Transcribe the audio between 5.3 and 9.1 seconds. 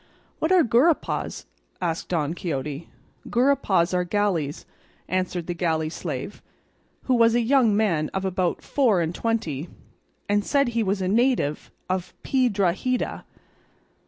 the galley slave, who was a young man of about four